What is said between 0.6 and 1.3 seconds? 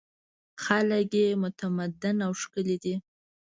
خلک یې